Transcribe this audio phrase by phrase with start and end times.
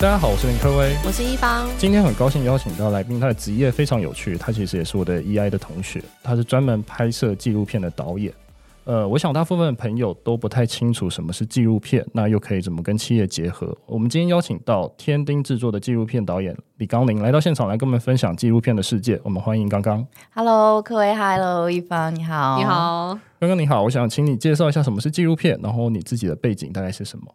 [0.00, 1.68] 大家好，我是林科威，我是一方。
[1.76, 8.32] 今天很高兴邀请到来宾，他的职业非常有趣，他其实也是我的 EI 的同学，他是专门拍摄纪录片的导演。
[8.84, 13.76] 呃，我想大部分朋友都不太清楚什么是纪录片，那又可以怎么跟企业结合？
[13.84, 19.20] 我们今天邀请到天丁制作的纪录片导演李刚林来到现场，来跟我们分享纪录片的世界。
[19.22, 20.02] 我们欢迎刚刚。
[20.34, 27.26] Hello，各位，Hello，一方，你好，你好，刚刚你好，我想请你介绍一下什么是纪录片，然后你自己的背景大概是什么？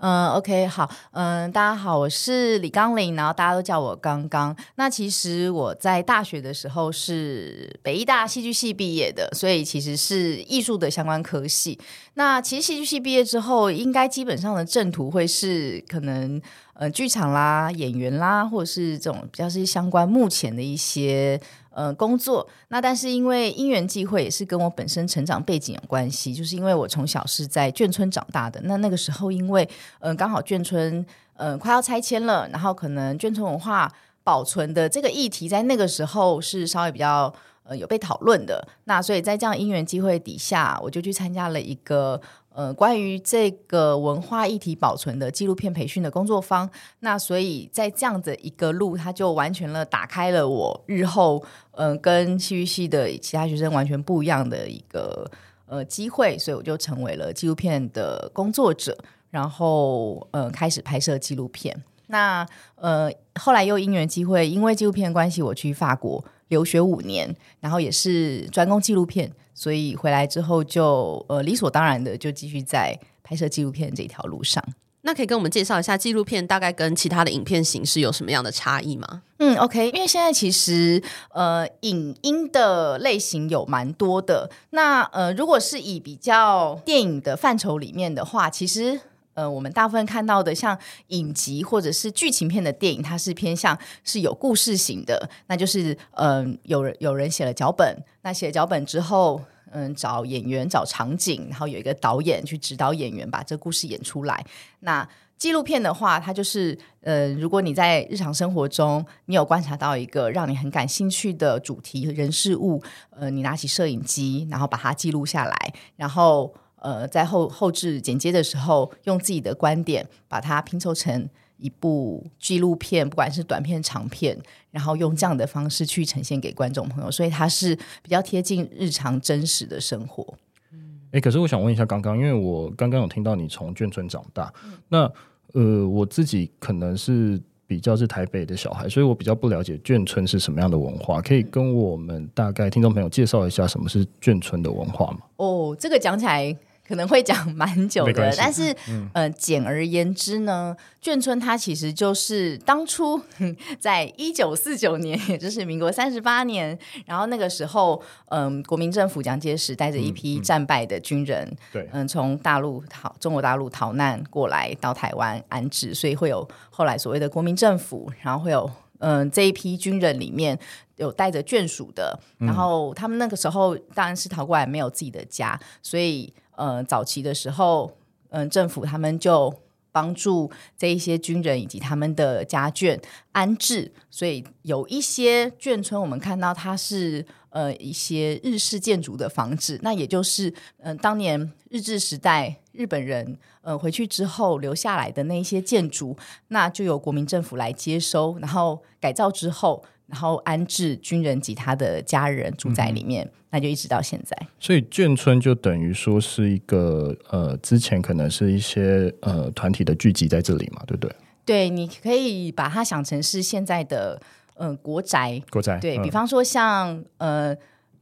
[0.00, 4.54] 嗯，OK，好，嗯，大家好，我是李刚林，然后大家都叫我刚刚。
[4.76, 11.76] 那其实我在大学的时候是北艺大戏剧系毕业的，所以其实是艺术的相关科系。
[12.14, 16.40] 那其实戏剧系毕业之后，应该基本上的正途会是可能
[16.74, 21.40] 呃剧场啦、演员啦，或者是这种比较是相关目前的一些。
[21.78, 28.60] 呃，工作那但是因为因缘际会，也是跟我本身成长背景有关系，就是因为我从小是在眷村长大的。
[28.64, 29.68] 那那个时候，因为
[30.00, 33.88] 嗯、刚好眷村嗯、快要拆迁了，然后可能眷村文化
[34.24, 38.66] 保存的这个议题，在那个时候是稍微比较呃有被讨论的。
[38.86, 42.20] 那所以在这样因缘际会底下，我就去参加了一个。
[42.58, 46.68] 呃，关于这个文化议题保存的纪录片培训的工作坊，
[47.00, 51.40] 那所以在这样的一个路，它就完全了打开了我日后
[51.78, 55.30] 嗯、跟戏剧系的其他学生完全不一样的一个
[55.66, 58.98] 呃机会，所以我就成为了纪录片的工作者，
[59.30, 61.84] 然后呃开始拍摄纪录片。
[62.08, 62.44] 那
[62.74, 63.08] 呃
[63.38, 69.30] 后来又因缘机会，因为纪录片关系，我去法国留学五年，然后也是专攻纪录片。
[69.54, 74.64] 所以回来之后就呃理所当然的就继续在拍摄纪录片这条路上。
[75.08, 79.22] 那可以跟我们介绍一下纪录片大概跟其他的影片形式有什么样的差异吗？
[79.38, 84.50] 嗯，OK，因为现在其实呃影音的类型有蛮多的。
[84.70, 89.00] 那呃如果是以比较电影的范畴里面的话，其实。
[89.34, 90.76] 呃，我们大部分看到的像
[91.08, 99.40] 影集或者是剧情片的电影，它是偏向是有故事型的，那就是嗯、呃，有人有人写了脚本，那写了脚本之后，
[99.72, 104.44] 嗯，找演员找场景，然后有一个导演去指导演员把这故事演出来。
[104.80, 116.54] 那纪录片的话，它就是呃，如果你在日常生活中你有观察到一个让你很感兴趣的主题人事物，呃，你拿起摄影机，然后把它记录下来，然后。
[116.80, 121.28] 呃，在后后置剪接的时候，用自己的观点把它拼凑成
[121.58, 124.38] 一部纪录片，不管是短片、长片，
[124.70, 130.24] 然后用这样的方式去呈现给观众朋友，所以它是比较贴近日常真实的生活。
[130.72, 135.12] 哎、欸，可是我想问一下，刚刚因为我刚刚有听到你从眷村长大，嗯、那
[135.52, 145.20] 呃，我自己可能是比较是台北的小孩，所以我比较不了解眷村是什么样的文化，可以跟我们大概听众朋友介绍一下什么是眷村的文化吗？
[145.36, 146.56] 哦，这个讲起来。
[146.88, 153.20] 可能会讲蛮久的，但是，嗯、呃，简而言之呢，眷村它其实就是当初
[153.78, 168.70] 在一九四九年，也就是民国三十八年，然后那个时候，嗯、呃，国民政府蒋介石带着一批战败的军人，对、嗯，从大陆逃中国大陆逃难过来到台湾安置，所以会有后来所谓的国民政府，然后会有，
[169.00, 170.58] 嗯、呃，这一批军人里面
[170.96, 176.32] 有带着眷属的，然后他们那个时候当然是逃过来，没有自己的家，所以。
[176.58, 177.96] 呃，早期的时候，
[178.30, 179.54] 嗯、政府他们就
[179.92, 183.00] 帮助这一些军人以及他们的家眷
[183.30, 196.16] 安置，所以有一些眷村，我们看到它是呃一些日式建筑的房子，那也就是嗯、当年日治时代日本人呃回去之后留下来的那一些建筑，
[196.48, 199.84] 那就由国民政府来接收，然后改造之后。
[200.08, 204.36] 然后安置军人及他的家人住在里面，嗯、那就一直到现在。
[204.58, 211.14] 所以眷村就等于说是一个呃，之前可能是一些呃团体的聚集在这里嘛，对不对？
[211.44, 214.20] 对，你可以把它想成是现在的
[214.56, 215.40] 嗯、呃、国宅。
[215.50, 215.78] 国宅。
[215.78, 217.54] 对、嗯、比方说像呃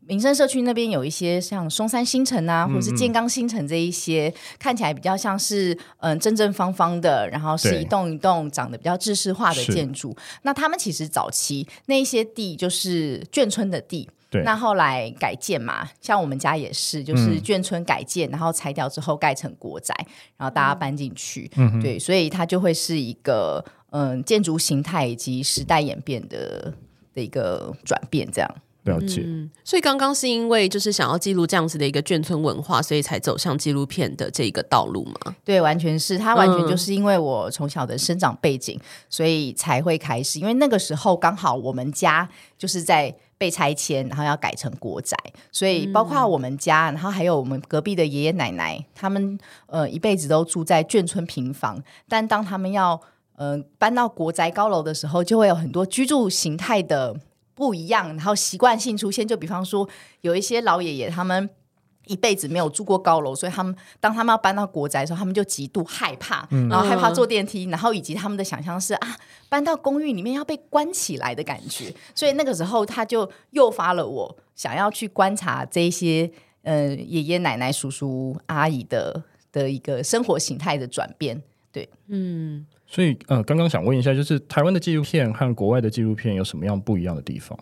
[0.07, 10.17] 民生社区那边有一些像松山新城啊，或者是建冈新城这一些，嗯嗯看起来比较像是嗯、呃、正正方方的，然后是一栋一栋长得比较制式化的建筑。
[10.43, 14.09] 那他们其实早期那一些地就是眷村的地，
[14.45, 19.95] 那后来改建嘛，像我们家也是，就是眷村改建，嗯、然后拆掉之后盖成国宅，
[20.37, 21.51] 然后大家搬进去。
[21.57, 26.73] 嗯，对，所以它就会是一个嗯、呃、建筑形态以及时代演变的
[27.15, 28.55] 的一个转变，这样。
[28.87, 35.35] 了解，嗯，所以刚刚是因为就是想要记录这样子的一个眷村文化，所以才走向纪录片的这一个道路嘛？
[35.45, 40.39] 对，完全是，他完全就是因为我从小的生长背景，嗯，所以才会开始。
[40.39, 45.17] 因为那个时候刚好我们家就是在被拆迁，然后要改成国宅，
[45.51, 53.01] 所以包括我们家，然后还有我们隔壁的爷爷奶奶，他们呃一辈子都住在眷村平房，但当他们要
[53.35, 57.17] 呃搬到国宅高楼的时候，就会有很多居住形态的。
[57.57, 59.89] 不一样，然后习惯性出现，就比方说
[60.21, 61.49] 有一些老爷爷，他们
[62.05, 69.17] 一辈子没有住过高楼，所以他们当他们要搬到国宅的时候，他们就极度害怕，嗯、然后害怕坐电梯，然后以及他们的想象是啊，
[69.49, 76.31] 搬到公寓里面要被关起来的感觉，所以那个时候他就诱发了我想要去观察这一些
[76.63, 81.43] 呃爷爷奶奶、叔叔阿姨的的一个生活形态的转变，
[81.73, 82.67] 对，嗯。
[82.89, 87.59] 所以，呃，刚刚想问一下，就是台湾的纪录片和国外的纪录片有什么样不一样的地方？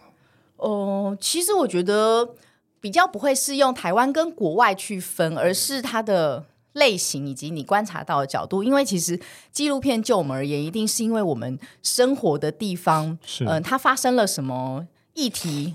[0.57, 2.35] 哦、呃，其实我觉得
[2.81, 6.45] 比较不会是用台湾跟国外去分，而是它的
[6.75, 8.63] 类型以及你观察到的角度。
[8.63, 9.19] 因为其实
[9.51, 15.75] 纪录片就我们而言，一定是因为我们生活的地方，嗯、呃，它发生了什么议题，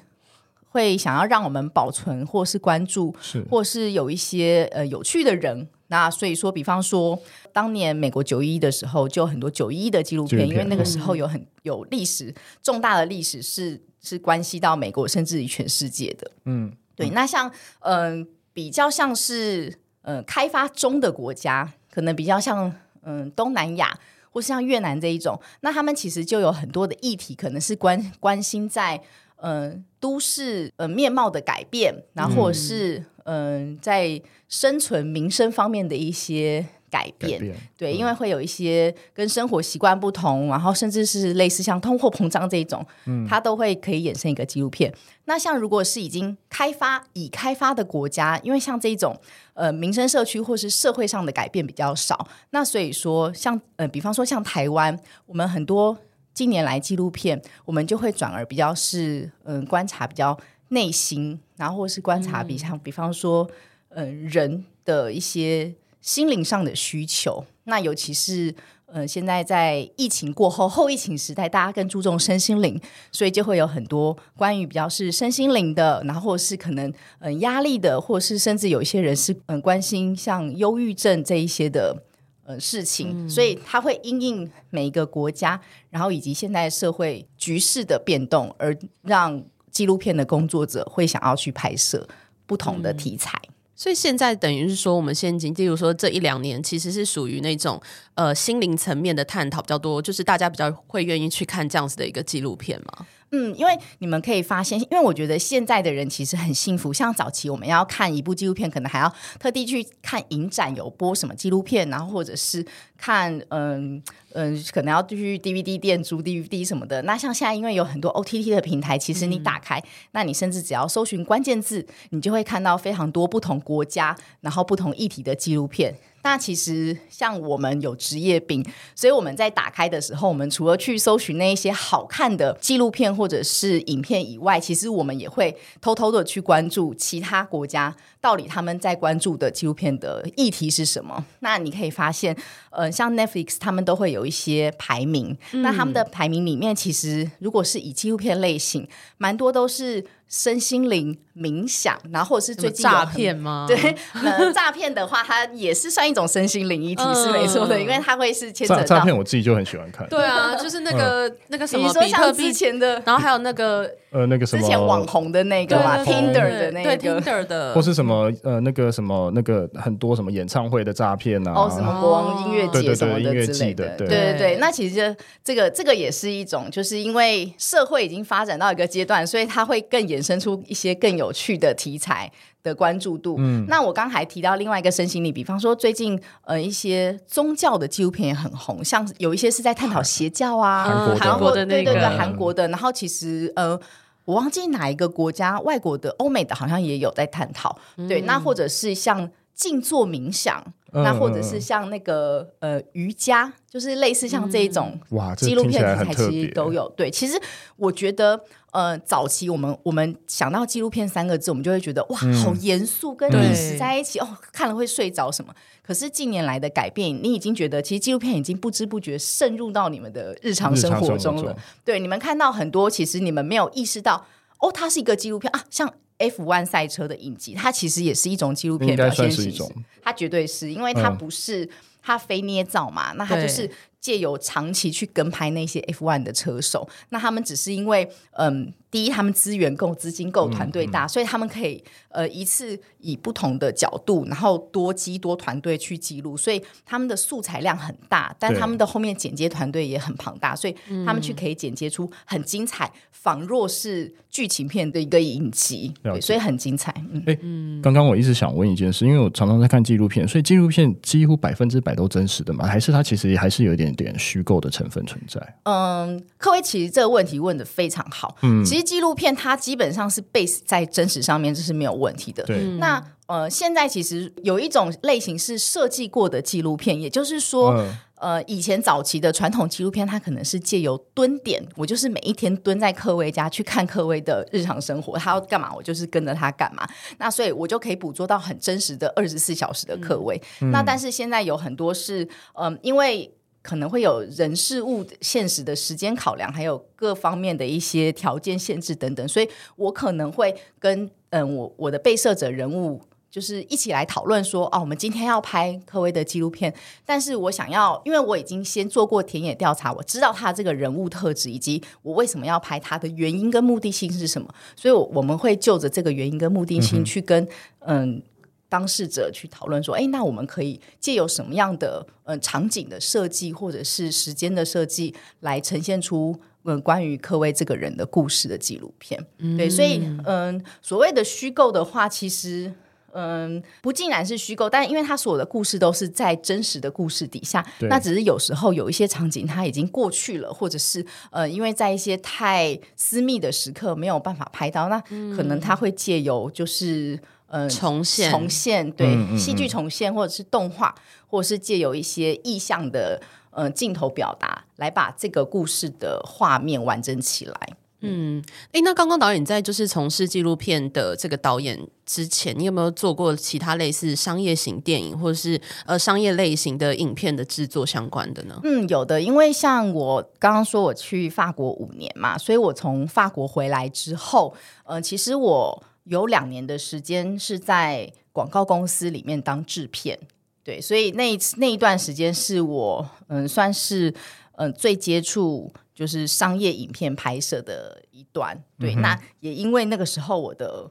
[0.70, 5.68] 会想要让我们保存，或是关注，是，或是有一些呃有趣的人。
[5.90, 7.20] 那所以说，比方说，
[7.52, 12.34] 当年美国九一一的时候，就很多九一一的纪录片，因为那个时候有很有历史
[12.64, 16.32] 重大的历史是是关系到美国，甚至于全世界的。
[16.46, 17.10] 嗯，对。
[17.10, 19.68] 那像嗯、呃，比较像是
[20.04, 22.72] 嗯、呃、开发中的国家，可能比较像
[23.02, 24.00] 嗯、呃、东南亚
[24.32, 29.02] 或是像越南这一种，那他们其实就有很多的议题，可能是关关心在
[29.42, 33.00] 嗯、呃、都市呃面貌的改变，然后或者是。
[33.00, 44.92] 嗯嗯，在生存民生方面的一些改变，改变对、嗯，因为会有一些跟生活习惯不同，然后甚至是类似像通货膨胀这一种，嗯，它都会可以衍生一个纪录片。
[45.26, 49.16] 那像如果是已经开发、已开发的国家，因为像这种
[49.54, 54.98] 呃民生社区或是社会上的改变比较少，那所以说像呃，比方说像台湾，
[55.28, 55.96] 我们很多
[56.40, 60.38] 近年来纪录片，我们就会转而比较是嗯、观察比较。
[60.72, 63.50] 内心，然后或是观察，比像比方说，
[63.90, 67.44] 嗯、人的一些心灵上的需求。
[67.64, 68.54] 那尤其是，
[68.86, 72.80] 呃，现在在疫情过后，后疫情时代，大家更注重身心灵，
[73.12, 82.04] 所以就会有很多关于比较是身心灵的，然后或是可能嗯、压力的，或是甚至有一些人是嗯、关心像忧郁症这一些的
[82.50, 89.42] 呃事情，嗯、所以它会因应每一个国家，然后以及现在社会局势的变动而让。
[89.72, 92.06] 纪录片的工作者会想要去拍摄
[92.48, 97.80] 不同的题材，嗯、所以现在等于是说，我们现今，例如说这一两年，其实是属于那种
[98.16, 103.06] 呃心灵层面的探讨比较多，就是大家比较会愿意去看这样子的一个纪录片嘛。
[103.32, 106.92] 嗯，因为你们可以发现，因为我觉得现在的人其实很幸福。
[106.92, 112.66] 像早期我们要看一部纪录片，可能还要特地去看影展有播什么纪录片，然后或者是
[112.98, 114.02] 看嗯
[114.34, 117.02] 嗯，可能要去 DVD 店租 DVD 什么的。
[117.04, 125.96] 那像现在，因为有很多 OTT 的平台，其实你打开，嗯、那你甚至只要搜寻关键字，你就会看到非常多不同国家，然后不同议题的纪录片。
[126.22, 141.26] 那其实像我们有职业病，所以我们在打开的时候，我们除了去搜寻那一些好看的纪录片或者是影片以外，其实我们也会偷偷的去关注其他国家到底他们在关注的纪录片的议题是什么。
[141.40, 142.36] 那你可以发现，
[142.70, 150.06] 呃，像 Netflix 他们都会有一些排名，嗯，那他们的排名里面，其实如果是以纪录片类型，蛮多都是。
[150.30, 153.66] 身心灵冥想，然后或者是最近诈骗吗？
[153.68, 153.76] 对，
[154.14, 159.18] 呃，诈骗的话，它也是算一种身心灵议题，是没错的，嗯，因为它会是牵扯到诈骗。
[159.18, 160.08] 我自己就很喜欢看。
[160.08, 166.96] 对啊，就是那个、嗯、那个什么，你说像之前的，然后还有那个呃那个什么之前网红的那个嘛，Tinder 的那个。
[166.96, 174.08] 对 Tinder 的，或是什么呃那个什么那个很多什么演唱会的诈骗啊，哦，什么国王音乐节什么的音乐之类的，对。
[174.08, 174.58] 对对对。
[174.58, 180.62] 那其实这个这个也是一种，就是因为社会已经发展到一个阶段，所以它会更衍生出。
[180.68, 182.32] 一些更有趣的题材
[182.64, 183.36] 的关注度。
[183.40, 192.68] 嗯，那我刚还提到另外一个身心理，比方说最近呃一些宗教的纪录片也很红，像有一些是在探讨邪教啊，韩国的，韩国的那个韩国的。
[192.68, 193.80] 然后其实呃，
[194.26, 197.78] 我忘记哪一个国家，外国的、欧美的，好像也有在探讨。
[197.98, 200.64] 嗯、对，那或者是像静坐冥想。
[200.92, 206.92] 那或者是像那个呃瑜伽，就是类似像这一种哇纪录片题材，其实都有。
[206.98, 207.40] 对，其实
[207.76, 215.54] 我觉得呃早期我们我们想到纪录片三个字，我们就会觉得哇好严肃，跟历史在一起哦，看了会睡着什么。
[215.82, 221.56] 可是近年来的改变，你已经觉得其实纪录片已经不知不觉渗入到你们的日常生活中了。
[221.84, 224.26] 对，你们看到很多，其实你们没有意识到
[224.60, 225.94] 哦，它是一个纪录片啊，像。
[226.20, 229.64] F1 赛车的影集，它其实也是一种纪录片表现形式，
[230.02, 231.70] 它绝对是因为它不是、嗯、
[232.02, 238.74] 它非捏造嘛，那它就是借由长期去跟拍那些 F1 的车手，那他们只是因为嗯。
[238.92, 250.76] 第一，他们资源够，资金够，团队大，嗯嗯、所以他们可以呃一次以不同的角度，然后多机多团队去记录，所以他们的素材量很大，但他们的后面剪接团队也很庞大，所以
[251.06, 256.92] 他们去可以剪接出很精彩，仿若是剧情片的一个影集，对，所以很精彩。
[257.14, 257.38] 嗯，哎，
[257.84, 262.66] 刚刚我一直想问一件事，因为我常常在看纪录片，所以纪录片几乎百分之百都真实的嘛？
[262.66, 265.40] 还是它其实还是有一点点虚构的成分存在？
[265.64, 268.80] 嗯，科威其实这个问题问的非常好，嗯，其实。
[268.90, 272.42] 纪录片它基本上是 base 在真实上面，这是没有问题的。
[272.46, 286.90] 对，那呃，现在其实有一种类型是设计过的纪录片，也就是说，嗯、呃，以前早期的传统纪录片，它可能是借由蹲点，我就是每一天蹲在科威家去看科威的日常生活，他要干嘛，我就是跟着他干嘛。
[287.20, 290.42] 那所以我就可以捕捉到很真实的二十四小时的科威。
[290.62, 293.32] 嗯、那但是现在有很多是，嗯、呃，因为。
[293.62, 306.74] 可能会有人事物现实的时间考量，还有各方面的一些条件限制等等，所以我可能会跟嗯我我的被摄者人物就是一起来讨论说，哦，我们今天要拍科威的纪录片，
[307.06, 317.44] 但是我想要，因为我已经先做过田野调查，我知道他这个人物特质以及我为什么要拍他的原因跟目的性是什么，所以我们会就着这个原因跟目的性去跟
[317.82, 318.14] 嗯。
[318.16, 318.24] 嗯
[318.70, 329.20] 当事者去讨论说：“哎，那我们可以借由什么样的嗯、呃、场景的设计，或者是时间的设计，来呈现出嗯、呃、关于科威这个人的故事的纪录片。
[329.40, 332.72] 嗯、对，所以嗯、呃，所谓的虚构的话，其实
[333.14, 345.00] 嗯、呃、不尽然是虚构，但因为他所有的故事都是在真实的故事底下，那只是有时候有一些场景它已经过去了，或者是呃因为在一些太私密的时刻没有办法拍到，那
[345.36, 347.30] 可能他会借由就是。”嗯，
[347.70, 350.94] 重现重现，对，嗯嗯嗯戏剧重现，或者是动画，
[351.28, 357.70] 或者是借有一些意象的呃镜头表达，来把这个故事的画面完整起来。
[358.02, 358.42] 嗯，
[358.72, 368.58] 哎，那刚刚导演在就是从事纪录片的这个导演之前，你有没有做过其他类似商业型电影，或者是呃商业类型的影片的制作相关的呢？
[368.64, 375.84] 嗯，有的，因为像我刚刚说我去法国五年嘛，所以我从法国回来之后，呃，其实我。
[376.10, 380.20] 有两年的时间是在广告公司里面当制片，
[380.64, 384.12] 对，所以那一次那一段时间是我嗯算是
[384.54, 390.90] 嗯最接触就是商业影片拍摄的一段，对，嗯、那也因为那个时候我的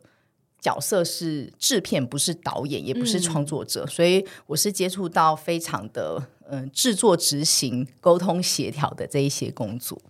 [0.60, 10.00] 角色是制片，不是导演，也不是创作者，嗯、所以我是接触到非常的嗯制作、执行、沟通、协调的这一些工作。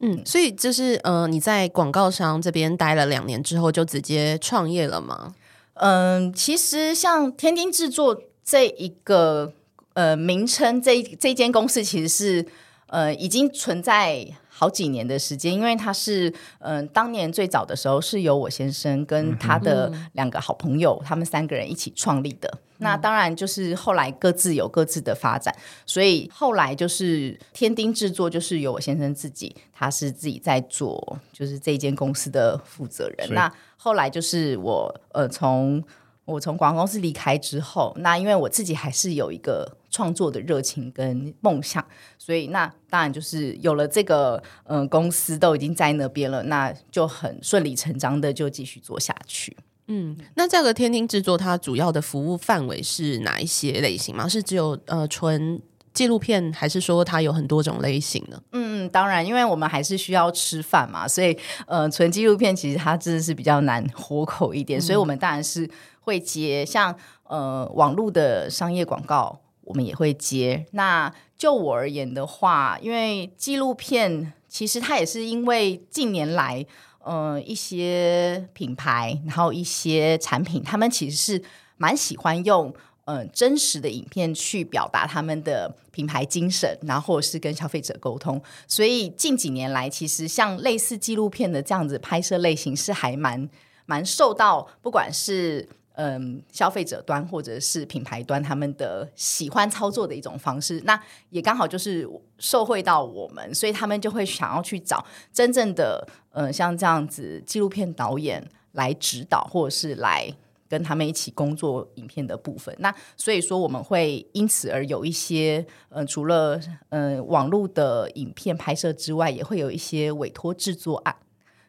[0.00, 5.34] 嗯，所以就是呃，你在广告商这边待了两年之后，就直接创业了吗？
[5.74, 9.52] 嗯，其实像天津制作这一个
[9.94, 12.46] 呃名称，这这间公司其实是
[12.88, 14.26] 呃已经存在。
[14.56, 16.30] 好几年的时间，因为他是
[16.60, 22.48] 嗯、呃，当年最早的时候是由我先生跟他的两个好朋友，嗯、他们三个人一起创立的。
[22.52, 25.52] 嗯、那当然就是后来各自有各自的发展，
[25.84, 33.28] 所以后来就是天丁制作，就是由我先生自己，他是自己在做，就是这间公司的负责人。
[33.32, 35.82] 那后来就是我呃从。
[36.26, 41.86] 我从广告公司离开之后，那因为我自己还是有一个创作的热情跟梦想，
[42.18, 49.56] 所以那当然就是有了这个嗯、呃、公司都已经在那边了，那就很顺理成章的就继续做下去。
[49.86, 54.26] 嗯，那这个天听制作它主要的服务范围是哪一些类型吗？
[54.26, 58.42] 是只有呃纯纪录片，还是说它有很多种类型呢？
[58.50, 65.70] 嗯，当然，因为我们还是需要吃饭嘛，所以呃纯纪录片其实它真的是比较难活口一点，嗯、所以我们当然是。
[66.06, 70.66] 会接像呃网络的商业广告，我们也会接。
[70.72, 76.64] 那就我而言的话，因为纪录片其实它也是因为近年来
[77.00, 81.42] 呃一些品牌，然后一些产品，他们其实是
[81.76, 82.72] 蛮喜欢用
[83.06, 88.40] 嗯、真实的影片去表达他们的品牌精神，然后或者是跟消费者沟通。
[88.66, 93.46] 所以近几年来，其实像类似纪录片的这样子拍摄类型是还蛮
[93.84, 95.68] 蛮受到不管是。
[95.96, 102.08] 嗯，消费者端或者是品牌端，他们的喜欢操作的一种方式，那也刚好就是
[102.38, 110.28] 受惠到我们，所以他们就会想要去找真正的，嗯，像这样子纪录片导演来指导，或者是来
[110.68, 112.74] 跟他们一起工作影片的部分。
[112.80, 121.14] 那所以说，我们会因此而有一些，嗯，除了嗯网络的影片拍摄之外，也会有一些委托制作案。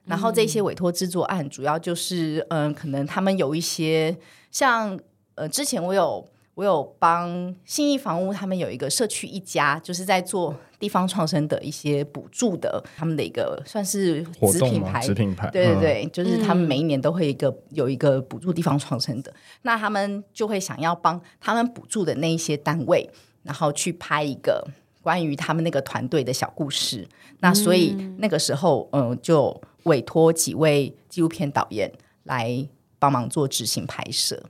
[0.05, 4.15] 然后这些委托制作案，主要就是嗯、呃，可能他们有一些
[4.51, 4.99] 像
[5.33, 19.33] 呃，之前我有我有帮信义房屋，他们有一个社区一家，就是在做地方创生的一些补助的，他们的一个算是子品牌，子品牌，对对对，嗯、就是他们每一年都会一个有一个补助地方创生的，
[19.63, 23.09] 那他们就会想要帮他们补助的那一些单位，
[23.43, 24.65] 然后去拍一个
[25.01, 27.05] 关于他们那个团队的小故事，
[27.39, 29.61] 那所以那个时候嗯、呃、就。
[29.85, 31.91] 委托几位纪录片导演
[32.23, 32.67] 来
[32.99, 34.49] 帮忙做执行拍摄。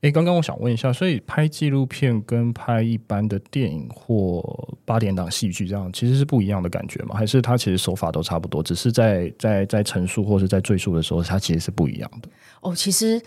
[0.00, 4.40] 哎，刚刚我想问一下，所以拍纪录片跟拍一般的电影或
[4.84, 7.16] 八点档戏剧这样，其实是不一样的感觉吗？
[7.16, 12.28] 还是它其实手法都差不多，只是在在在陈述或是在赘述的时候，它其实是不一样的？
[12.60, 13.20] 哦，其实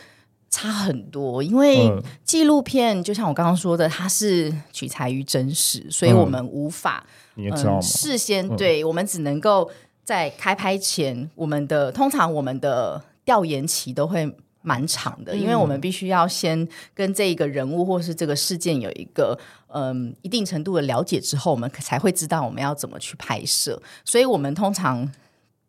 [0.50, 1.92] 差很多，因为
[2.24, 7.06] 纪录片、嗯、就像我刚刚说的，它是取材于真实，所以我们无法、
[7.36, 7.82] 嗯、你也知道吗？
[7.82, 9.70] 事先对、嗯、我们只能够。
[10.04, 14.30] 在开拍前，我们的通常我们的调研期都会
[14.62, 23.82] 蛮长的，嗯、因为我们必须要先跟这一个人物或是这个事件有一个嗯一定程度的了解之后，我们才会知道我们要怎么去拍摄。
[24.04, 25.10] 所以，我们通常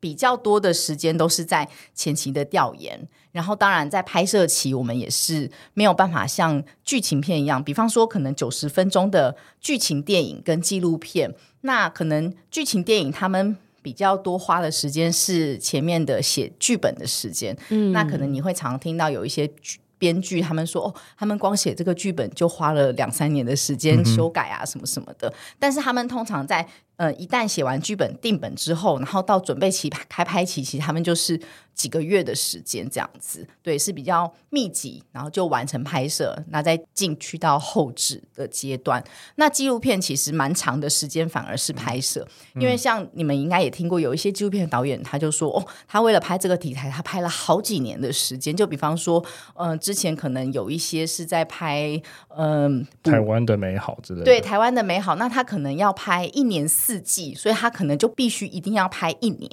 [0.01, 13.57] 比较多的时间都是在前期的调研，然后当然在拍摄期，我们也是没有办法像剧情片一样，比方说可能九十分钟的剧情电影跟纪录片，那可能剧情电影他们。
[13.83, 19.51] 比较多花的时间是前面的写剧本的时间，嗯，那可能你会常听到有一些
[19.99, 26.67] 编剧他们说，哦，他们光写这个剧本就花了两三年的时间修改啊，什么什么的，嗯、但是他们通常在。
[26.97, 31.41] 呃，一旦写完剧本定本之后，然后到准备期开拍期，其实他们就是
[31.75, 39.05] 几个月的时间这样子，对，是比较密集，然后就完成拍摄，那再进去到后置的阶段。
[39.35, 48.57] 那纪录片其实蛮长的时间，反而是拍摄，嗯、因为像你们应该也听过，有一些纪录片导演他就说，哦，他为了拍这个题材，他拍了好几年的时间。
[48.57, 49.23] 就比方说，
[49.57, 52.01] 嗯、呃，之前可能有一些是在拍，
[52.37, 56.63] 嗯、呃，台湾的美好之类的，对，台湾的美好，那他可能要拍一年。
[56.73, 59.51] 四季，所以他可能就必须一定要拍一年。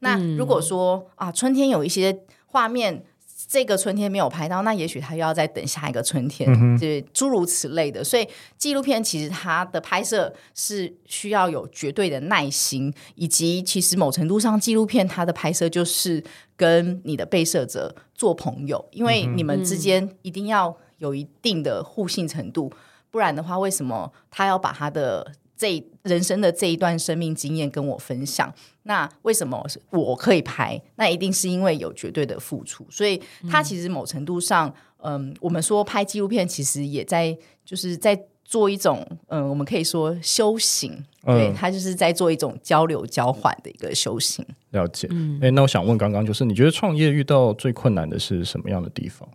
[0.00, 3.04] 那如果说啊，春天有一些画面，
[3.48, 6.46] 这个春天没有拍到，那也许他又要再等下一个春天，
[6.78, 8.04] 就诸如此类的。
[8.04, 16.22] 所以纪录片其实它的拍摄是需要有绝对的耐心，以及其实某程度上，纪录片它的拍摄就是
[16.56, 22.70] 跟你的被摄者做朋友，因为你们之间一定要有一定的互信程度，
[23.10, 28.54] 不然的话，为什么他要把他的这人生的这一段生命经验跟我分享，
[28.90, 30.82] 那为什么我可以拍？
[30.96, 44.44] 那一定是因为有绝对的付出，所以他其实某程度上，嗯，嗯，我们说拍纪录片，其实也在就是在做一种，嗯，我们可以说修行，嗯、对，他就是在做一种交流交换的一个修行。
[44.70, 49.28] 了解，嗯，哎，那我想问，刚刚就是你觉得创业遇到最困难的是什么样的地方？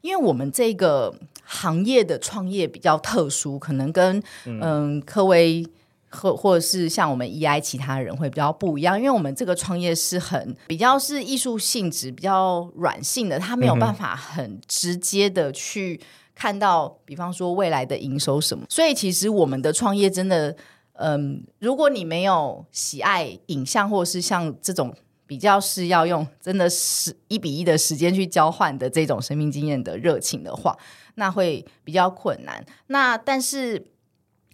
[0.00, 5.64] 因为我们这个行业的创业比较特殊，可能跟嗯科威
[6.12, 8.96] 或或者是像我们 EI 其他人会比较不一样。
[8.96, 16.00] 因为我们这个创业是很比较是艺术性质、比较软性的，它没有办法很直接的去
[16.34, 18.64] 看到，比方说未来的营收什么。
[18.68, 20.54] 所以其实我们的创业真的，
[20.92, 24.94] 嗯，如果你没有喜爱影像，或者是像这种。
[25.24, 30.76] 比较是要用真的是一比一的时间去交换的这种生命经验的热情的话，
[31.14, 32.62] 那会比较困难。
[32.88, 33.82] 那但是，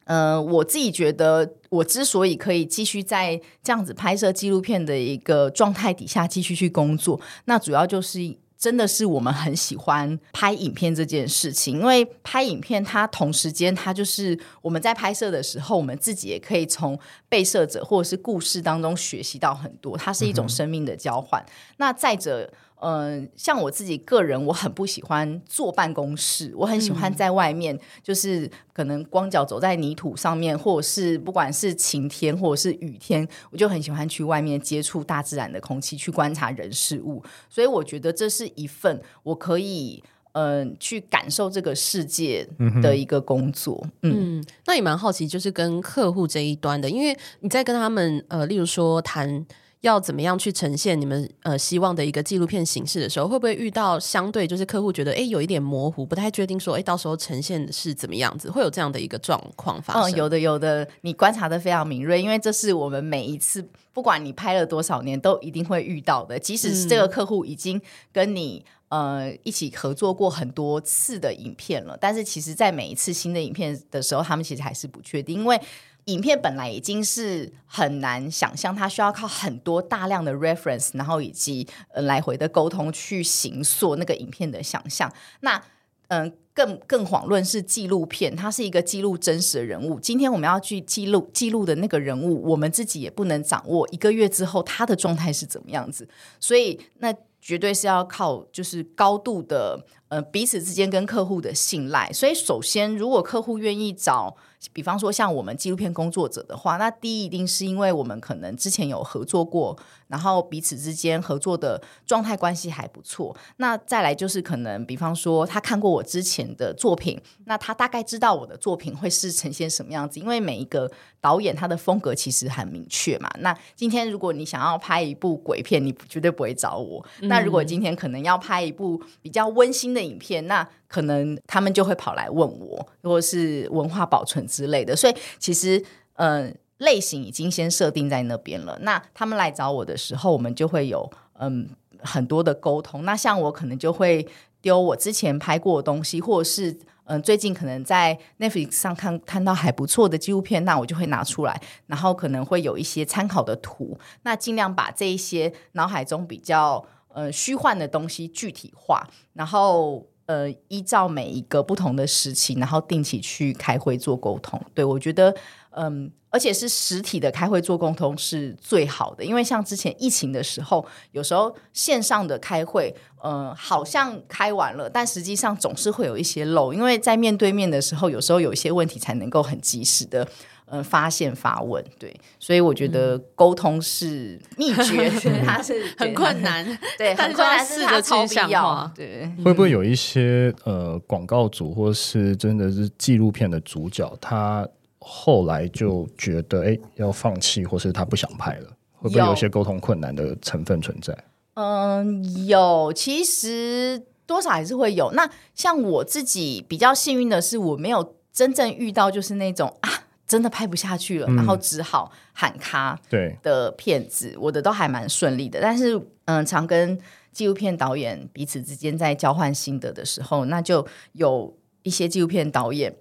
[0.08, 8.36] 呃，我自己觉得，我之所以可以继续在这样子拍摄纪录片的一个状态底下继续去工作，那主要就是。
[8.58, 21.40] 真的是我们很喜欢拍影片这件事情，因为拍影片，它同时间它就是我们在拍摄的时候，我们自己也可以从被摄者或者是故事当中学习到很多，它是一种生命的交换。
[21.40, 22.52] 嗯、那再者。
[22.80, 37.22] 嗯、呃，像我自己个人，我很不喜欢坐办公室，我很喜欢在外面，嗯、就是可能光脚走在泥土上面，或者是不管是晴天或者是雨天，我就很喜欢去外面接触大自然的空气，去观察人事物。
[37.48, 40.02] 所以我觉得这是一份我可以。
[40.32, 42.46] 嗯、呃，去感受这个世界
[42.80, 43.84] 的一个工作。
[44.02, 49.44] 嗯，嗯，那也蛮好奇，就是跟客户这一端的，因为你在跟他们呃，例如说谈。
[49.82, 60.02] 要怎么样去呈现你们呃希望的一个纪录片形式的时候，会不会遇到相对就是客户觉得哎有一点模糊，不太确定说哎到时候呈现是怎么样子，会有这样的一个状况发生？
[60.02, 67.80] 嗯，有的有的，你观察的非常敏锐，因为这是我们每一次不管你拍了多少年都一定会遇到的，即使是这个客户已经
[68.12, 75.60] 跟你呃一起合作过很多次的影片了，但是其实在每一次新的影片的时候，他们其实还是不确定，因为。
[76.08, 85.12] 影片本来已经是很难想象，它需要靠很多大量的 reference，然后以及呃来回的沟通去形塑那个影片的想象。
[85.40, 85.62] 那
[86.10, 90.00] 嗯、更更遑论是纪录片，它是一个记录真实的人物。
[90.00, 96.08] 今天我们要去记录记录的那个人物，我们自己也不能掌握一个月之后他的状态是怎么样子，
[96.40, 102.10] 所以那绝对是要靠就是高度的呃彼此之间跟客户的信赖。
[102.12, 104.36] 所以首先，如果客户愿意找。
[104.72, 113.36] 比方说，像我们纪录片工作者的话，那第一一定是因为我们可能之前有合作过，然后彼此之间合作的状态关系还不错。
[113.58, 120.18] 那再来就是可能，比方说他看过我之前的作品，那他大概知道我的作品会是呈现什么样子。
[120.18, 120.90] 因为每一个
[121.20, 123.30] 导演他的风格其实很明确嘛。
[123.38, 127.06] 那今天如果你想要拍一部鬼片，你绝对不会找我。
[127.20, 127.28] 嗯。
[127.28, 135.84] 那如果今天可能要拍一部比较温馨的影片，那可能他们就会跑来问我，或者是文化保存之类的，所以其实
[136.14, 138.78] 嗯、类型已经先设定在那边了。
[138.82, 141.68] 那他们来找我的时候，我们就会有嗯
[142.00, 143.04] 很多的沟通。
[143.04, 144.26] 那像我可能就会
[144.60, 146.76] 丢我之前拍过的东西，或者是
[147.10, 156.84] 嗯、最近可能在 Netflix 上看看到还不错的纪录片，那我就会拿出来，然后可能会有一些参考的图，那尽量把这一些脑海中比较
[157.18, 160.06] 呃虚幻的东西具体化，然后。
[160.28, 164.60] 呃，依照每一个不同的时期，然后定期去开会做沟通。
[164.74, 165.34] 对，我觉得，
[165.70, 180.28] 嗯，而且是实体的开会做沟通是最好的，因为像之前疫情的时候，有时候线上的开会，嗯，好像开完了，但实际上总是会有一些漏，因为在面对面的时候，有时候有一些问题才能够很及时的。
[180.70, 186.64] 嗯，发现发问，对，所以我觉得沟通是秘诀， 嗯、它是很困难，
[186.98, 189.30] 对，很困难，是它超必要，对。
[189.44, 198.68] 会不会有一些呃广告主，或是真的是纪录片的主角，他后来就觉得哎要放弃，或是他不想拍了？
[199.00, 201.16] 会不会有一些沟通困难的成分存在？
[201.54, 205.12] 嗯，有，其实多少还是会有。
[205.12, 210.04] 那像我自己比较幸运的是，我没有真正遇到就是那种啊。
[210.28, 212.96] 真的拍不下去了，嗯、然后只好喊卡。
[213.08, 215.58] 对的片子，我的都还蛮顺利的。
[215.60, 216.96] 但是，嗯，常跟
[217.32, 222.94] 纪录片导演彼此之间在交换心得的时候，那就有一些纪录片导演，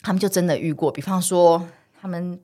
[0.00, 0.90] 他们就真的遇过。
[0.92, 1.68] 比方说，
[2.00, 2.40] 他们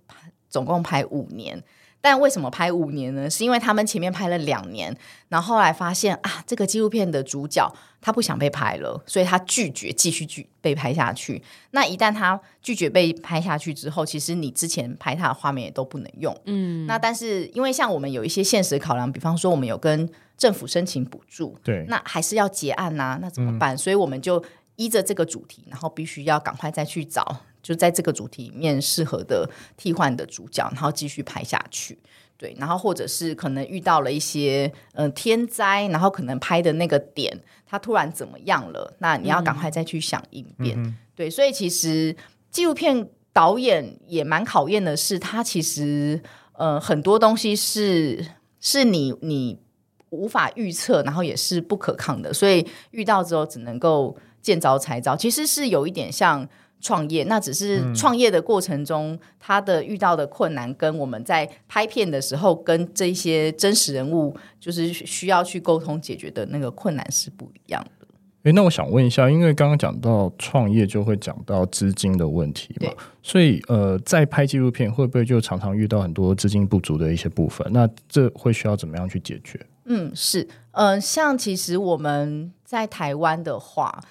[0.50, 1.62] 总共拍五年。
[2.04, 3.30] 但为什么拍五年呢？
[3.30, 4.94] 是因为他们前面拍了两年，
[5.30, 11.42] 然后后来发现啊，这个纪录片的主角他不想被拍了，所以他拒绝继续拒被拍下去。
[11.70, 16.38] 那一旦他拒绝被拍下去之后，其实你之前拍他的画面也都不能用。
[16.44, 23.74] 嗯，那但是因为像我们有一些现实考量，比方说我们有跟政府申请补助，对，那还是要结案呐、啊，那怎么办？
[23.74, 24.44] 嗯、所以我们就
[24.76, 27.40] 依着这个主题，然后必须要赶快再去找。
[27.64, 31.98] 就在这个主题里面适合的替换的主角，然后继续拍下去。
[32.36, 40.76] 对，然后或者是可能遇到了一些嗯、呃、天灾，然后可能拍的那个点它突然怎么样了，那你要赶快再去想应变。
[40.76, 42.14] 嗯、对，所以其实
[42.50, 46.20] 纪录片导演也蛮考验的是，他其实
[46.52, 48.26] 呃很多东西是
[48.60, 49.58] 是你你
[50.10, 55.16] 无法预测，然后也是不可抗的，所以遇到之后只能够见招拆招。
[55.16, 56.46] 其实是有一点像。
[56.84, 68.06] 创业，那只是创业的过程中，嗯、他的遇到的困难跟我们在拍片的时候，跟这些真实人物就是需要去沟通解决的那个困难是不一样的。
[68.42, 72.92] 诶，那我想问一下，因为刚刚讲到创业，就会讲到资金的问题嘛，
[73.22, 77.66] 所以呃，在拍纪录片会不会就常常遇到很多资金不足的一些部分？
[77.72, 79.58] 那这会需要怎么样去解决？
[79.86, 84.04] 嗯，是，呃，像其实我们在台湾的话，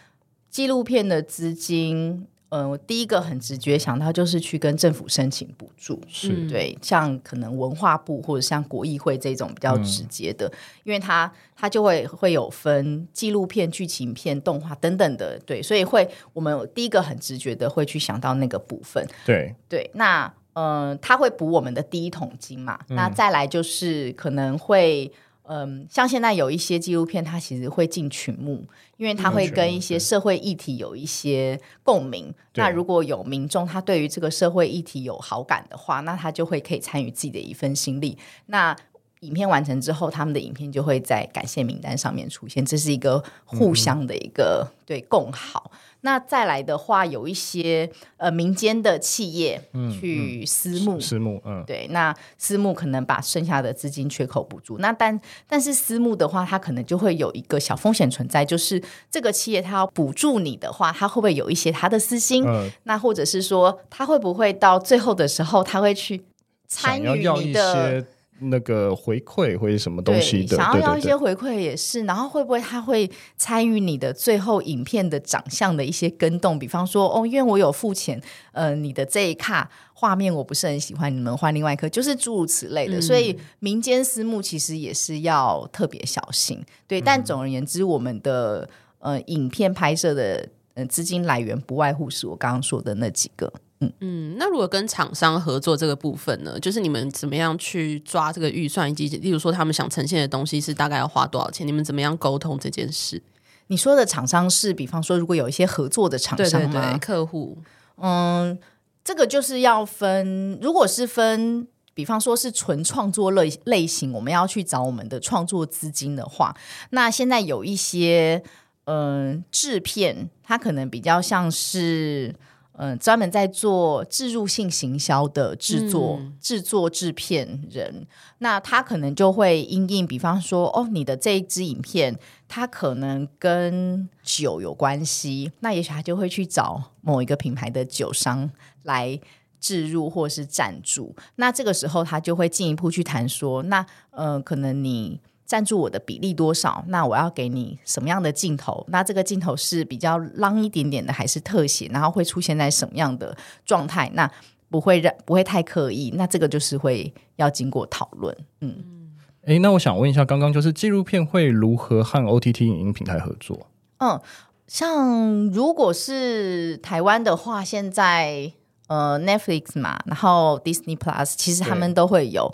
[0.50, 2.26] 纪录片的资金。
[2.56, 19.56] 嗯，我第一个很直觉想到就是去跟政府申请补助，是对，像可能文化部或者像国议会这种比较直接的，嗯、因为它它就会会有分纪录片、剧情片、动画等等的，对，所以会我们第一个很直觉的会去想到那个部分，对。
[19.68, 25.12] 对，那嗯，他会补我们的第一桶金嘛，嗯、那再来就是可能会
[25.46, 28.66] 嗯，像现在有一些纪录片，它其实会进群目，
[28.98, 32.34] 因为它会跟一些社会议题有一些共鸣。
[32.56, 38.18] 那如果有民众他对于这个社会议题有好感的话，那他就会可以参与自己的一份心力。
[38.46, 38.76] 那
[39.24, 45.72] 影片完成之后，他们的影片就会在感谢名单上面出现，这是一个互相的一个、嗯、对共好。
[46.06, 49.62] 那再来的话，有一些呃民间的企业
[49.98, 54.78] 去私募，私募，嗯，对，那私募可能把剩下的资金缺口补助。
[54.80, 62.44] 那但但是私募的话，它可能就会有一个小风险存在，就是这个企业它要补助你的话，它会不会有一些它的私心？
[62.46, 66.22] 嗯、那或者是说，它会不会到最后的时候，它会去
[66.68, 68.06] 参与你的？
[68.40, 76.60] 那个回馈或者什么东西的，想要要一些回馈也是，然后会不会他会参与你的最后影片的长相的一些更动？
[76.60, 82.98] 比方说，哦，因为我有付钱，呃，你的这一卡画面我不是很喜欢，你们换另外一颗，就是诸如此类的。
[82.98, 86.62] 嗯、所以民间私募其实也是要特别小心。
[86.86, 88.68] 对，嗯、但总而言之，我们的
[89.00, 93.54] 呃影片拍摄的呃资金来源不外乎是我刚刚说的那几个。
[94.00, 101.66] 嗯，那如果跟厂商合作这个部分呢，就是你们怎么样去抓这个预算，以及例如说他们想呈现的东西是大概要花多少钱？
[101.66, 103.22] 你们怎么样沟通这件事？
[103.68, 106.72] 你说的厂商是，比方说如果有一些合作的厂商吗？
[106.72, 107.58] 对对对，客户。
[107.98, 108.58] 嗯，
[109.04, 116.56] 这个就是要分，如果是分，比方说是纯创作类类型，我们要去找我们的创作资金的话，
[116.90, 118.44] 那现在有一些
[118.86, 122.36] 嗯制片，它可能比较像是。
[122.76, 128.08] 嗯，专门在做植入性行销的制作、嗯、制作制片人，
[128.40, 138.50] 那他可能就会因应，比方说，哦，你的这一支影片，它可能跟酒有关系，那也许他就会去找某一个品牌的酒商
[138.82, 139.20] 来
[139.60, 141.16] 置入或是赞助。
[141.36, 145.20] 那这个时候，他就会进一步去谈说，那呃，可能你。
[145.54, 146.84] 赞助我的比例多少？
[146.88, 148.84] 那我要给你什么样的镜头？
[148.90, 151.88] 那这个镜头是比较浪一点点的，还是特写？
[151.94, 154.10] 然后会出现在什么样的状态？
[154.16, 154.28] 那
[154.72, 156.12] 不会让不会太刻意？
[156.16, 158.36] 那这个就是会要经过讨论。
[158.62, 159.14] 嗯，
[159.44, 163.68] 诶，那我想问一下，刚刚就是纪录片会如何和 OTT 影音平台合作？
[164.00, 164.20] 嗯，
[164.66, 168.52] 像如果是台湾的话，现在
[168.88, 172.52] 呃 Netflix 嘛，然后 Disney Plus，其实他们都会有。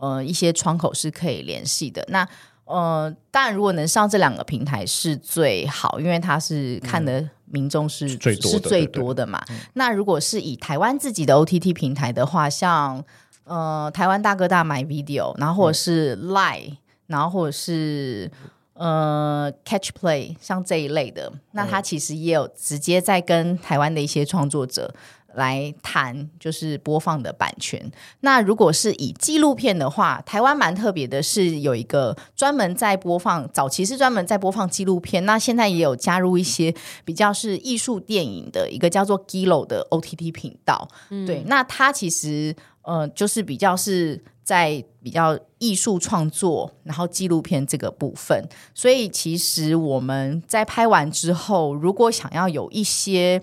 [0.00, 2.02] 呃，一些窗口是可以联系的。
[2.08, 2.26] 那
[2.64, 9.44] 呃，当然，如果能上这两个平台是最好，因为它是看的民众是、嗯、最多是最多的嘛。
[9.74, 13.04] 那如果是以台湾自己的 OTT 平台的话，像
[13.44, 16.76] 呃台湾大哥大 MyVideo，然后或者是 Line，、嗯、
[17.08, 18.30] 然后或者是
[18.74, 24.94] 呃 Catch Play，像这一类的，那它其实也有直接在跟台湾的一些创作者。
[25.34, 27.90] 来谈就是播放的版权。
[28.20, 40.88] 那如果是以纪录片的话，台湾蛮特别的是有一个专门在播放，早期是专门在播放纪录片，那现在也有加入一些比较是艺术电影的一个叫做 Giloo 的 OTT 频道。
[41.10, 48.48] 嗯、对，那它其实呃就是比较是在比较艺术创作，然后纪录片这个部分。
[48.74, 53.42] 所以其实我们在拍完之后，如果想要有一些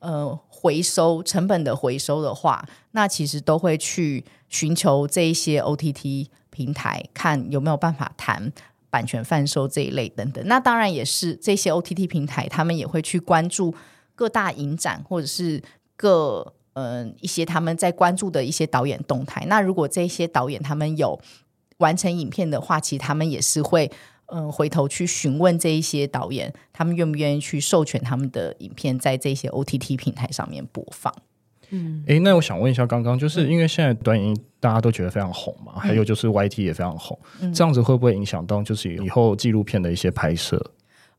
[0.00, 0.38] 呃。
[0.60, 8.52] 回收成本的回收的话，那其实都会去寻求这一些 OTT 平台，看有没有办法谈
[8.90, 10.46] 版权贩售这一类等等。
[10.46, 13.74] 那当然也是这些 OTT 平台，他们也会去关注
[14.14, 15.62] 各大影展或者是
[15.96, 19.44] 各嗯、一些他们在关注的一些导演动态。
[19.46, 21.18] 那如果这些导演他们有
[21.78, 23.90] 完成影片的话，其实他们也是会。
[24.32, 31.14] 嗯，回头去询问这一些导演，他们愿不愿意去授权他们的影片在这些 OTT 平台上面播放？
[31.70, 40.60] 嗯，诶，那我想问一下，刚刚就是因为现在短影大家都觉得非常红嘛，嗯、还有就是 YT 也非常红，嗯、这样子会不会影响到就是以后纪录片的一些拍摄？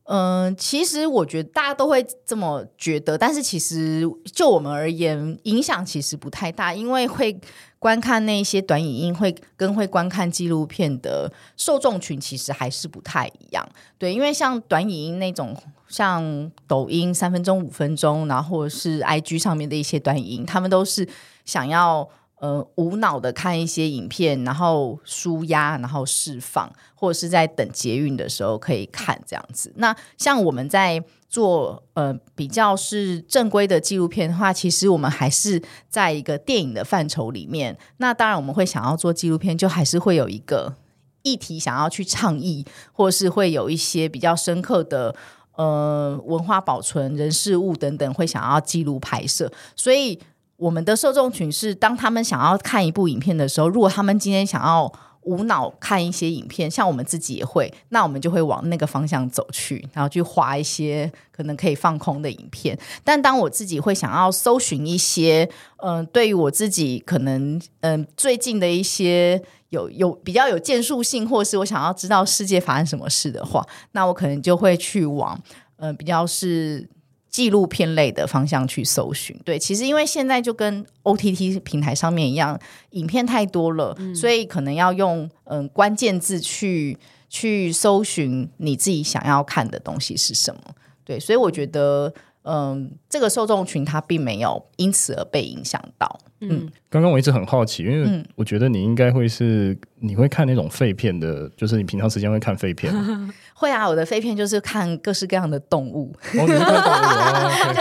[0.04, 4.02] 嗯，其实我觉得大家都会这么觉得，但是其实
[4.34, 7.40] 就我们而言，影响其实不太大，因为会。
[7.82, 15.52] 观看那些短影音会跟会观看纪录片的受众群其实还是不太一样，对，因为像短影音那种，
[15.88, 21.04] 像抖音三分钟、五分钟，然后或者是 IG 上面的一些短影音，他们都是
[21.44, 22.08] 想要
[22.42, 29.72] 呃无脑的看一些影片，然后舒压，然后释放，或者是在等捷运的时候可以看这样子。
[29.76, 31.02] 那像我们在。
[31.32, 37.74] 做呃比较是正规的纪录片的话，其实我们还是在一个电影的范畴里面。
[37.96, 40.74] 那当然我们会想要做纪录片，就还是会有一个
[41.22, 45.16] 议题想要去倡议，或是会有一些比较深刻的
[45.56, 49.50] 呃文化保存、人事物等等，会想要记录拍摄。
[49.74, 50.20] 所以
[50.62, 54.90] 我们的受众群是，当他们想要看一部影片的时候，如果他们今天想要
[55.22, 62.78] 无脑看一些影片，像我们自己也会，那我们就会往那个方向走去，然后去划一些可能可以放空的影片。
[63.02, 75.36] 但当我自己会想要搜寻一些，嗯、对于我自己可能嗯、最近的一些有有比较有建树性，或是我想要知道世界发生什么事的话，那我可能就会去往
[75.78, 76.88] 嗯、比较是。
[77.32, 86.98] 纪录片类的方向去搜寻，对，其实因为现在就跟 OTT 平台上面一样，影片太多了，嗯、所以可能要用嗯关键字去
[87.30, 90.60] 去搜寻你自己想要看的东西是什么，
[91.06, 92.12] 对，所以我觉得
[92.44, 96.18] 嗯这个受众群它并没有因此而被影响到。
[96.44, 102.92] 嗯，刚刚我一直很好奇，因为我觉得你应该会是你会看那种废片的，就是你平常时间会看废片。
[103.54, 106.12] 会啊，我的废片就是看各式各样的动物。
[106.34, 107.72] 哦，你看动物 啊？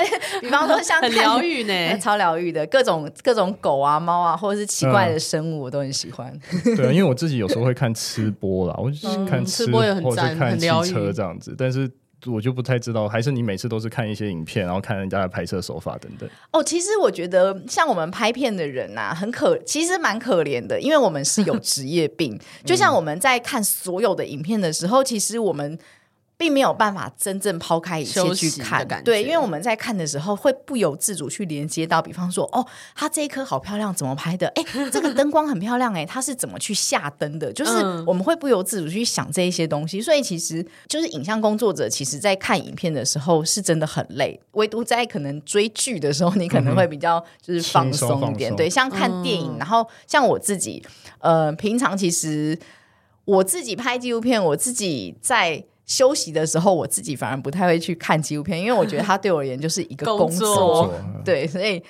[0.42, 6.32] 比方说像很疗愈呢， 超疗愈的各种各种狗啊、猫啊，或者是奇怪的生物，我都很喜欢。
[6.76, 11.90] 对啊，因为我自己有时候会看吃播啦，我就是看吃播也很赞，看汽车这样子，但是。
[12.28, 16.30] 我就不太知道，还是你每次都是看一些影片，然后看人家的拍摄手法等等。
[16.52, 22.40] 哦，其实我觉得像我们拍片的人呐、啊，很可，其实蛮可怜的，因为我们是有职业病。
[22.66, 25.78] 就像我们在看所有的影片的时候，其实我们。
[26.42, 34.48] 并没有办法真正抛开一切去看，对，因为我们在看的时候会不由自主去连接到，比方说，哦，它这一颗好漂亮，怎么拍的？
[34.56, 37.54] 哎， 这个灯光很漂亮，哎，它是怎么去下灯的？
[37.54, 37.72] 就是
[38.08, 50.84] 我们会不由自主去想这一些东西，所以其实就是影像工作者，其实在看影片的时候是真的很累，唯独在可能追剧的时候，你可能会比较就是放松一点，对，像看电影，然后像我自己，
[51.20, 52.58] 呃，平常其实
[53.26, 55.64] 我自己拍纪录片，我自己在。
[55.92, 60.56] 休息的时候，我自己反而不太会去看纪录片，因为我觉得它对我而言就是一个工作。
[60.56, 60.94] 工作
[61.26, 61.84] 对，所以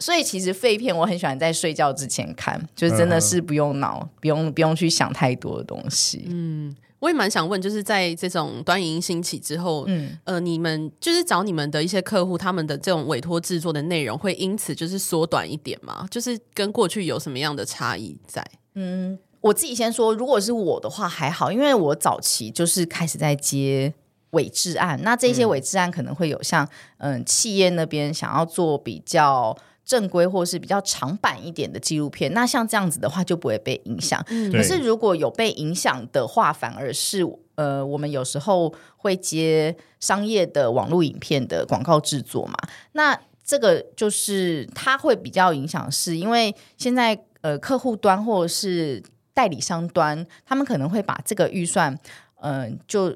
[0.00, 6.24] 所以其实废片我很喜欢在睡觉之前看，就是真的是不用脑，嗯、不用不用去想太多的东西。
[6.28, 16.04] 嗯，我也蛮想问，就是在这种端影音兴起之后，嗯呃，你们就是找你们的一些客户，他们的这种委托制作的内容会因此就是缩短一点吗？
[16.10, 18.44] 就是跟过去有什么样的差异在？
[18.74, 19.16] 嗯。
[19.44, 23.92] 我自己先说，如果是我的话还好，因为我早期就是开始在接
[24.30, 29.54] 伪制案，那这些伪制案可能会有像嗯企业那边想要做比较
[29.84, 34.18] 正规或是比较长版一点的纪录片，那像这样子的话就不会被影响。
[34.28, 37.22] 嗯、可是如果有被影响的话，反而是
[37.56, 42.54] 呃我们有时候会接商业的网络影片的广告制作嘛，
[42.92, 49.02] 那这个就是它会比较影响，是因为现在呃客户端或者是
[49.34, 51.92] 代理商端，他们可能会把这个预算，
[52.40, 53.14] 嗯、呃，就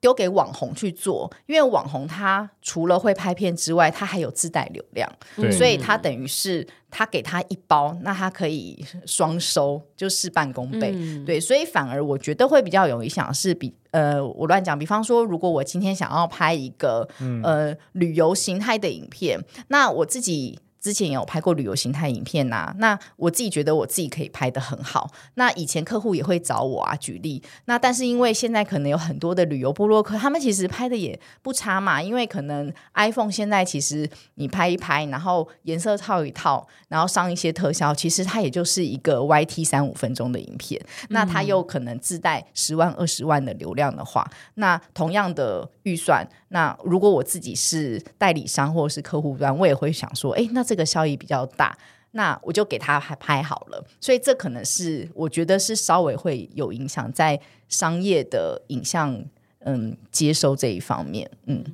[0.00, 5.06] 丢给网红去做，因为网红他除了会拍片之外，他还有自带流量，
[5.52, 10.92] 所以他等于是他给他一包，那他可以双收，就事半功倍。
[10.94, 20.58] 嗯、对，所以反而我觉得会比较有影响，是比呃，我乱讲，比方说，如果我今天想要拍一个、嗯、呃旅游形态的影片，那我自己。
[20.80, 25.10] 之前也有拍过旅游形态影片呐、啊，那我自己觉得我自己可以拍得很好。
[25.34, 27.42] 那以前客户也会找我啊，举例。
[27.66, 32.02] 那但是因为现在可能有很多的旅游部落客，他们其实拍的也不差嘛。
[32.02, 40.80] 因为可能 iPhone 现在其实你拍一拍，然后颜色套一套，然后上一些特效，其实它也就是一个 YT 三五分钟的影片。
[41.10, 50.64] 那它又可能自带十万二十万的流量的话，那同样的预算，那如果我自己是代理商或者是客户端，我也会想说，哎，那。
[50.70, 51.76] 这个效益比较大，
[52.12, 53.84] 那我就给他拍拍好了。
[54.00, 59.20] 所以这可能是我觉得是稍微会有影响在商业的影像
[59.64, 61.28] 嗯接收这一方面。
[61.46, 61.64] 嗯，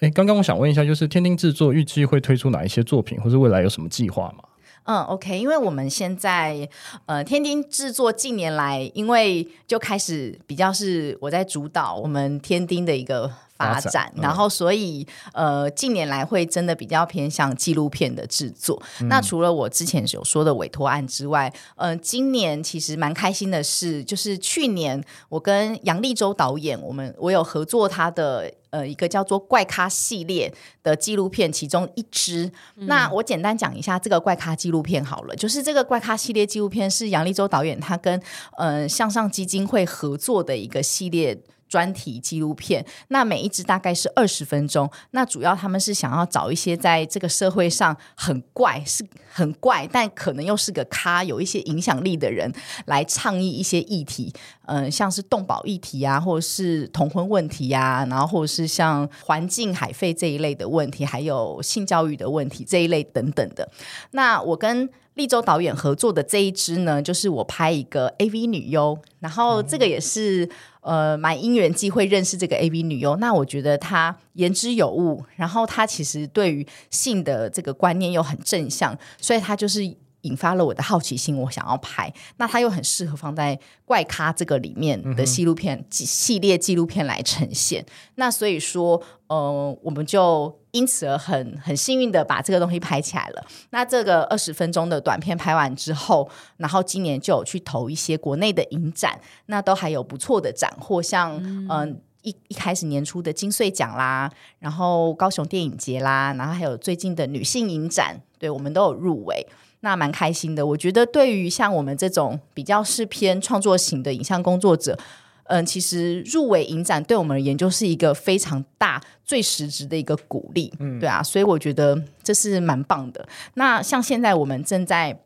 [0.00, 4.44] 哎，刚刚我想问一下，就是天丁制作预计会推出哪一些作品，或是未来有什么计划吗？
[4.82, 6.68] 嗯，OK，因为我们现在
[7.06, 13.32] 呃天丁制作近年来，因为就开始比较是我在主导我们天丁的一个。
[13.62, 18.80] 发展，然后所以呃，近年来会真的比较偏向纪录片的制作。
[19.00, 32.50] 嗯、那除了我之前有说的委托案之外，呃，今年其实蛮开心的是，就是去年我跟杨立洲导演，我们我有合作他的呃一个叫做《怪咖》系列的纪录片，其中一支。
[32.76, 38.20] 嗯、那我简单讲一下这个《怪咖》纪录片好了，就是这个《怪咖》系列纪录片是杨立洲导演他跟
[38.56, 41.38] 呃向上基金会合作的一个系列。
[41.72, 44.90] 专题纪录片，那每一支大概是二十分钟。
[45.12, 49.02] 那主要他们是想要找一些在这个社会上很怪、是
[49.32, 52.52] 很怪，但可能又是个咖，有一些影响力的人
[52.84, 54.30] 来倡议一些议题。
[54.66, 63.66] 嗯、像是动保议题啊，或者是同婚问题啊，然后或者是像环境海费这一类的问题，还有性教育的问题这一类等等的。
[64.10, 70.48] 那我跟立州导演合作的这一支呢，就是我拍一个 AV 女优，然后这个也是、
[70.82, 73.16] 呃蛮因缘际会认识这个 A B 女优。
[73.16, 79.96] 那我觉得她言之有物，然后她其实对于性的这个观念又很正向，所以她就是。
[80.22, 82.08] 引发了我的好奇心，我想要拍。
[82.36, 87.84] 那它又很适合放在怪咖这个里面的纪录片、嗯、系列纪录片来呈现。
[88.14, 93.44] 那所以说，呃，我们就因此而很很幸运的把这个东西拍起来了。
[93.70, 101.86] 那这个二十分钟的短片拍完之后，然后今年就有去投一些国内的影展，那都还有不错的斩获，像嗯、呃、
[102.22, 109.46] 一一开始年初的金穗奖啦，然后高雄电影节啦，然后还有最近的女性影展，对我们都有入围。
[109.80, 114.96] 那蛮开心的，我觉得对于像我们这种比较是偏创作型的影像工作者，
[115.44, 123.26] 嗯，其实入围影展对我们而言就是一个非常大、最实质的一个鼓励，嗯，对啊，所以我觉得这是蛮棒的。
[123.54, 125.20] 那像现在我们正在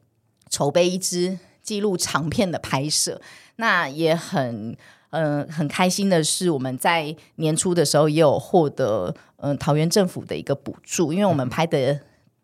[0.50, 3.20] 筹备一支纪录长片的拍摄，
[3.56, 4.76] 那也很
[5.10, 12.00] 嗯很开心的是，我们在年初的时候也有获得嗯桃园政府的一个补助，因为我们拍的。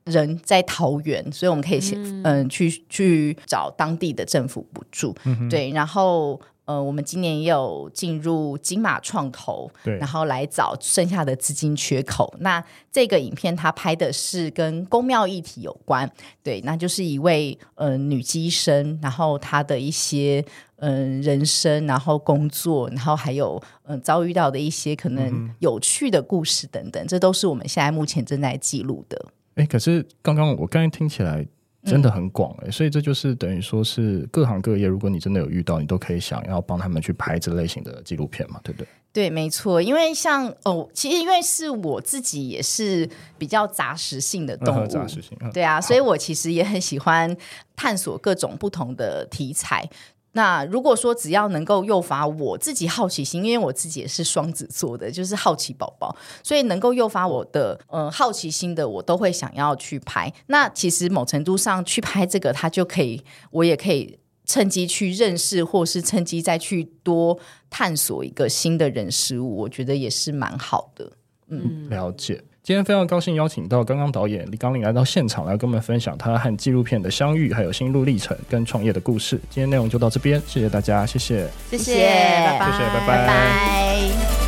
[0.07, 12.33] 人在桃园，所以我们可以先嗯、呃、去去找当地的政府补助，嗯、对，然后呃我们今年也有进入金马创投，对，然后来找剩下的资金缺口。
[12.41, 16.11] 那这个影片它拍的是跟公庙议题有关，
[16.43, 20.45] 对，那就是一位呃女医生，然后她的一些
[20.77, 29.27] 嗯、呃、人生，然后工作，然后还有嗯、呃、遭遇到的一些可能有趣的故事等等，嗯、这都是我们现在目前正在记录的。
[29.57, 31.47] 哎，可是刚刚我刚才听起来
[31.85, 38.89] 真的很广哎，嗯、所以这就是等于说是各行各业，如果你真的有遇到，你都可以想要帮他们去拍这类型的纪录片嘛，对不对？
[39.13, 47.37] 对，没错，因为像哦，其实因为是我自己也是比较杂食性的动物，杂食性，对啊，所以我其实也很喜欢
[47.77, 49.87] 探索各种不同的题材。
[50.33, 60.33] 那如果说只要能够诱发我自己好奇心，因为我自己也是双子座的，就是好奇宝宝，所以能够诱发我的嗯、呃、好奇心的，我都会想要去拍。
[60.47, 71.13] 那其实某程度上去拍这个，它就可以，我也可以趁机去认识，或是趁机再去多探索一个新的人事物，我觉得也是蛮好的。
[71.49, 72.43] 嗯，了解。
[72.65, 79.37] 今天非常高兴邀请到刚刚导演李刚林来到现场，来跟我们分享他和纪录片的相遇，还有心路历程跟创业的故事。
[79.51, 83.07] 今天内容就到这边，谢谢大家，谢谢，谢谢，谢谢，拜拜。
[83.07, 84.42] 拜拜。